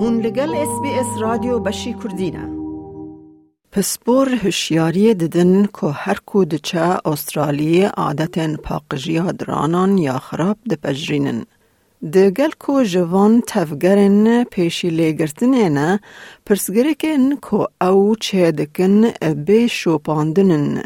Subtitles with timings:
[0.00, 2.48] هون لگل اس بی اس رادیو بشی کردینه
[3.72, 11.46] پسپور هشیاری ددن که هر کو دچه استرالی عادتن پاقجی درانان یا خراب دپجرینن.
[12.12, 16.00] دگل کو جوان تفگرن پیشی لگرتنه نه
[16.46, 19.10] پرسگرکن که او چه دکن
[19.46, 20.82] به شوپاندنن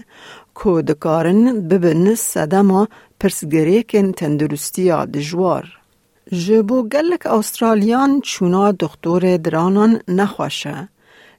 [0.64, 2.88] که دکارن ببن صدما
[3.20, 5.81] پرسگریکن تندرستی دجوار.
[6.30, 10.89] جبو گلک استرالیان چونا دکتور درانان نخواشه.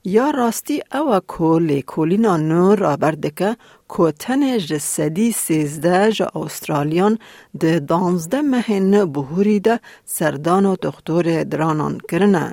[0.05, 3.57] یا راستی او کو لیکولینا نو را بردکه
[3.87, 7.19] کو تن جسدی سیزده جا استرالیان
[7.59, 12.51] ده دانزده مهن بهوری ده سردان و دکتور درانان کرنه.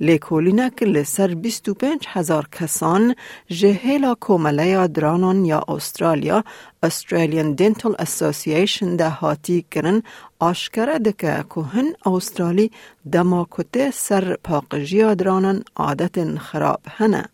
[0.00, 3.14] لیکولینا که لسر 25 هزار کسان
[3.48, 6.44] جهیلا کومله درانان یا استرالیا
[6.86, 10.02] Australian Dental Association ده هاتی کرن
[10.38, 12.70] آشکره دکه که هن استرالی
[13.12, 17.24] دما کته سر پاقجی درانان عادت خراب هنه.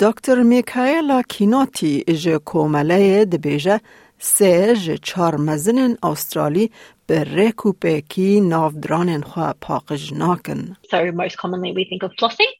[0.00, 3.80] دکتر میکایلا کیناتی اجه کومله دبیجه
[4.21, 6.71] سه جه چار مزنن استرالی
[7.07, 10.77] به ریکو پیکی نافدرانن خواه پاقج ناکن.
[10.91, 12.51] So most commonly we think of flossing.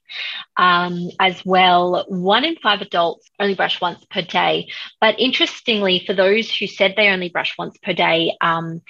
[0.58, 4.68] Um, as well, one in five adults only brush once per day.
[5.02, 8.82] But interestingly, for those who said they only brush once per day, um,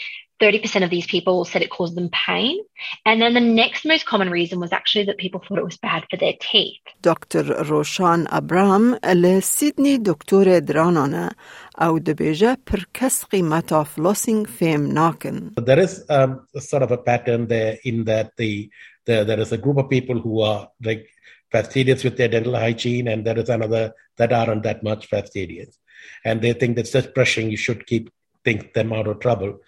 [0.42, 2.58] 30% of these people said it caused them pain.
[3.06, 6.04] And then the next most common reason was actually that people thought it was bad
[6.10, 6.80] for their teeth.
[7.00, 7.44] Dr.
[7.70, 11.30] Roshan Abraham, le Sydney دکتور Dranana,
[11.78, 15.54] au debeja per پر کس losing fem naken.
[15.64, 18.68] There is um, sort of a pattern there in that the,
[19.06, 21.06] the there is a group of people who are like
[21.52, 25.78] fastidious with their dental hygiene and there is another that aren't that much fastidious.
[26.24, 28.10] And they think that's just brushing you should keep
[28.44, 29.60] think them out of trouble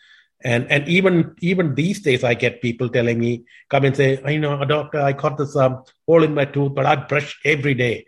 [0.43, 4.39] And and even even these days, I get people telling me, come and say, you
[4.39, 8.07] know, doctor, I caught this um, hole in my tooth, but I brush every day.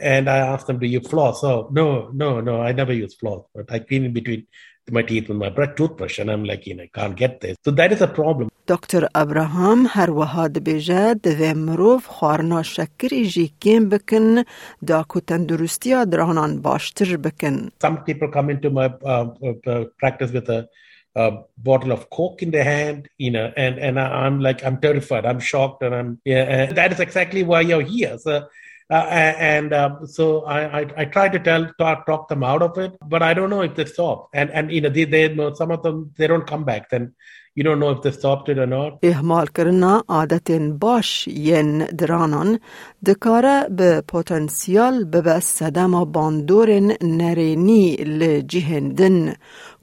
[0.00, 1.42] And I ask them, do you floss?
[1.44, 4.46] Oh, no, no, no, I never use floss, but I clean in between
[4.90, 7.56] my teeth with my brush, toothbrush, and I'm like, you know, I can't get this.
[7.64, 8.48] So that is a problem.
[8.68, 14.42] دکتر ابراهام هر وها دبیجه دوی مروف خوارنا شکری جی کم بکن
[14.88, 17.70] دا کو تندرستی درانان باشتر بکن.
[17.84, 19.26] Some people come into my uh,
[19.66, 20.68] uh, practice with a
[21.17, 24.79] a bottle of coke in their hand, you know, and and I, am like I'm
[24.79, 28.17] terrified, I'm shocked, and I'm yeah, and that is exactly why you're here.
[28.17, 28.47] So.
[28.90, 29.06] Uh,
[29.54, 32.92] and um, so I, I, I try to tell talk, talk them out of it,
[33.08, 34.28] but I don't know if they stop.
[34.34, 36.90] And and you know they, they some of them they don't come back.
[36.90, 37.14] Then
[37.54, 38.98] you don't know if they stopped it or not.
[39.02, 42.58] اهمال کرنا عادت باش ین درانان
[43.06, 49.34] دکاره به پتانسیال به صدم باندور نرینی لجهندن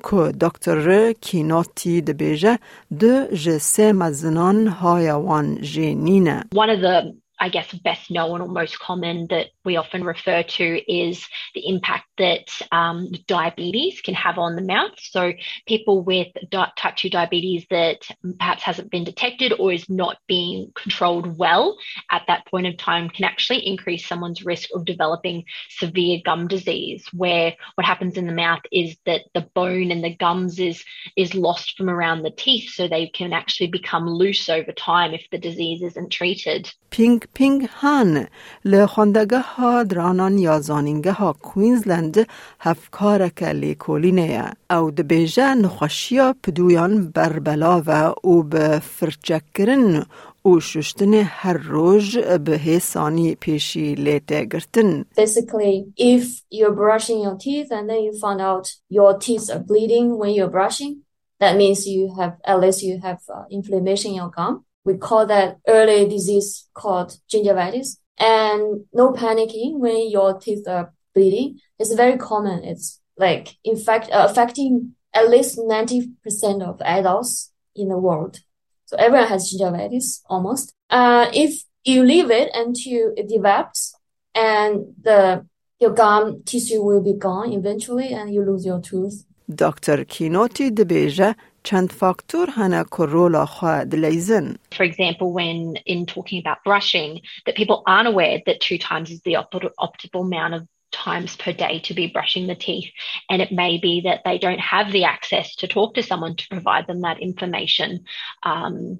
[0.09, 2.59] که دکتر کیناتی دبیجه
[2.99, 6.43] دو جسه مزنان هایوان جنینه.
[6.55, 7.13] One of the
[7.44, 12.06] I guess, best known or most common that we often refer to is the impact
[12.18, 14.92] that um, diabetes can have on the mouth.
[14.98, 15.32] So
[15.66, 18.06] people with di- type 2 diabetes that
[18.38, 21.76] perhaps hasn't been detected or is not being controlled well
[22.10, 27.06] at that point of time can actually increase someone's risk of developing severe gum disease
[27.12, 30.84] where what happens in the mouth is that the bone and the gums is
[31.16, 35.26] is lost from around the teeth so they can actually become loose over time if
[35.30, 36.72] the disease isn't treated.
[36.90, 38.28] Ping Ping Han,
[38.64, 42.26] Le Hondaga ها درانان یا زانینگه ها کوینزلند
[42.60, 50.06] هفکارک لیکولینه او دبیجه نخوشیا پدویان بربلاوه او به فرچکرن
[50.42, 55.04] او ششتن هر روز به حسانی پیشی لیته گرتن.
[55.16, 60.18] Basically, if you're brushing your teeth and then you find out your teeth are bleeding
[60.18, 60.92] when you're brushing,
[61.40, 64.64] that means you have, at least you have uh, inflammation in your gum.
[64.84, 67.88] We call that early disease called gingivitis.
[68.18, 71.60] and no panicking when your teeth are bleeding.
[71.78, 72.64] It's very common.
[72.64, 78.40] It's like in fact uh, affecting at least 90% of adults in the world.
[78.86, 80.74] So everyone has gingivitis almost.
[80.90, 83.94] Uh, if you leave it until it develops
[84.34, 85.46] and the,
[85.80, 89.24] your gum tissue will be gone eventually and you lose your tooth.
[89.52, 90.04] Dr.
[90.04, 94.55] Chinotti DeBeja چند فاکتور هنه کرولا خواه دلیزن.
[94.75, 99.21] For example, when in talking about brushing, that people aren't aware that two times is
[99.21, 102.91] the op- optimal amount of times per day to be brushing the teeth.
[103.29, 106.47] And it may be that they don't have the access to talk to someone to
[106.49, 108.05] provide them that information.
[108.43, 108.99] Um,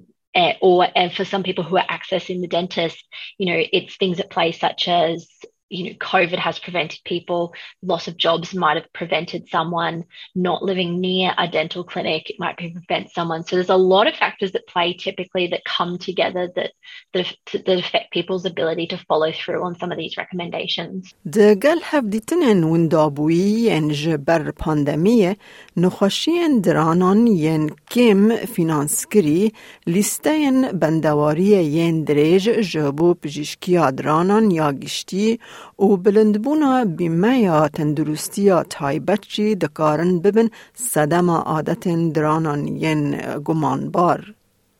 [0.60, 3.04] or and for some people who are accessing the dentist,
[3.38, 5.28] you know, it's things at play such as
[5.74, 10.04] you know, COVID has prevented people, loss of jobs might have prevented someone
[10.34, 13.44] not living near a dental clinic, it might prevent someone.
[13.44, 16.72] So there's a lot of factors that play typically that come together that,
[17.14, 21.14] that, that affect people's ability to follow through on some of these recommendations.
[21.24, 25.36] دقل هفديتنن وندابوي ين جبر باندمية
[25.76, 29.52] نخوشين درانان ين كم فینانسکری
[29.86, 35.38] لیستین بندواری ین دریج جبو پجیشکیا درانان یا گشتی
[35.79, 41.83] و بلندبونا بیمه یا تندرستی تایبت چی دکارن ببن صدم عادت
[42.13, 43.01] درانان ین
[43.45, 44.35] گمانبار.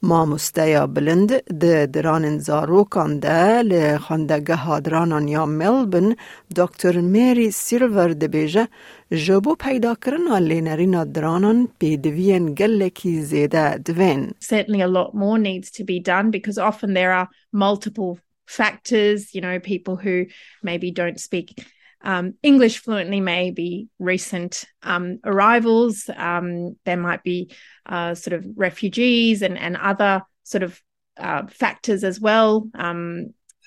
[0.10, 1.64] مامۆستەیە بلند د
[1.96, 3.40] درانن زارۆکان ده
[3.70, 6.08] لە خەندەگەها درانان یا ملبن
[6.60, 8.66] دکتر مێری سیلڤەر دەبێژە
[9.24, 14.22] ji bo peydakirina lênerîna dranan pêdiviyên gelekî zêde divên.
[14.52, 17.28] Certainly a lot more needs to be done because often there are
[17.64, 18.12] multiple
[18.48, 20.28] factors, you know, people who
[20.62, 21.66] maybe don't speak
[22.06, 26.08] um, English fluently may be recent um, arrivals.
[26.16, 27.52] Um, there might be
[27.86, 30.80] uh, sort of refugees and, and other sort of
[31.18, 32.70] uh, factors as well.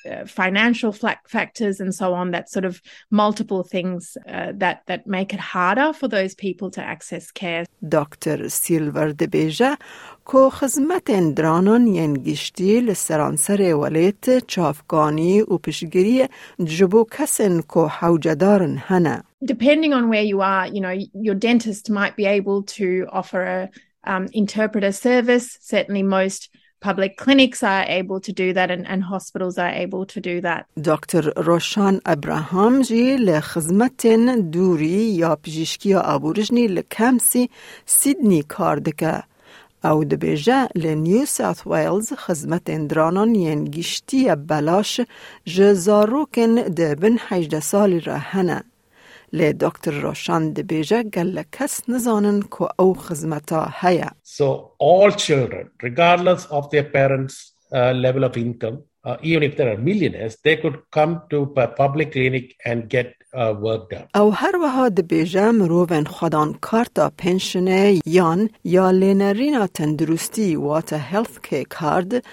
[0.05, 5.07] Um, uh, financial factors and so on that sort of multiple things uh, that that
[5.07, 8.49] make it harder for those people to access care Dr.
[8.49, 9.77] Silver de Beja
[10.25, 16.25] کو خزمت درانان ین گشتی لسرانسر ولیت چافگانی و پشگیری
[16.59, 22.15] جبو کسن کو حوجدارن هنه Depending on where you are, you know, your dentist might
[22.15, 23.69] be able to offer a
[24.05, 25.57] um, interpreter service.
[25.61, 26.49] Certainly most
[26.87, 30.65] public clinics are able to do that and, and hospitals are able to do that.
[30.89, 31.21] Dr.
[31.49, 34.05] Roshan Abraham جی لخدمت
[34.51, 37.49] دوری یا پزشکی آبورجنی لکمسی
[37.85, 39.23] سیدنی کار دکه.
[39.83, 45.01] او دبیجه لنیو ساوث ویلز خدمت اندرانان ین گشتی بلاش
[45.45, 48.63] جزاروکن دبن حجد سال رهنه.
[49.33, 54.09] لی دکتر روشان دبیجه گل کس نزانن که او خدمتا هیا.
[54.23, 54.43] So
[54.79, 58.77] all children, regardless of their parents' uh, level of income,
[59.08, 63.08] uh, even if there are millionaires, they could come to a public clinic and get
[63.34, 64.06] uh, work done.
[64.14, 71.64] او هر وها دبیجه مروون خودان کارتا پنشنه یان یا لینرینا تندرستی واتا هلث کی
[71.64, 72.24] کارد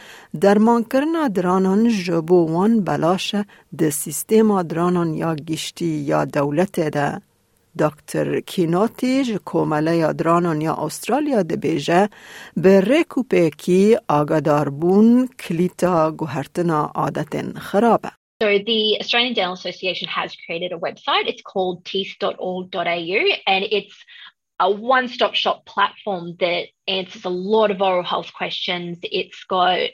[0.42, 3.36] درمان کرنا درانان جبو وان بلاش
[3.78, 7.22] ده سیستما درانان یا گشتی یا دولت ده.
[18.42, 21.28] So the Australian Dental Association has created a website.
[21.28, 22.82] It's called teeth.org.au
[23.48, 23.96] and it's
[24.60, 29.00] a one-stop shop platform that answers a lot of oral health questions.
[29.04, 29.90] It's got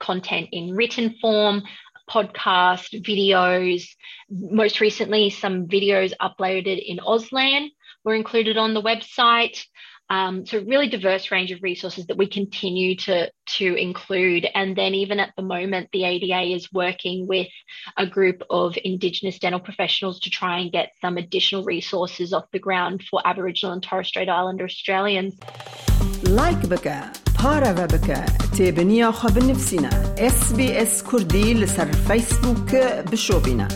[0.00, 1.62] content in written form,
[2.08, 3.88] podcast, videos.
[4.30, 7.68] Most recently, some videos uploaded in Auslan
[8.04, 9.62] were included on the website.
[10.08, 14.46] Um, so really diverse range of resources that we continue to to include.
[14.54, 17.48] And then even at the moment, the ADA is working with
[17.96, 22.60] a group of Indigenous dental professionals to try and get some additional resources off the
[22.60, 25.36] ground for Aboriginal and Torres Strait Islander Australians.
[26.22, 26.68] Like
[27.46, 28.24] هارا بك
[28.58, 32.76] تابنيا خب نفسنا اس بي اس كردي لسر فيسبوك
[33.12, 33.68] بشوبنا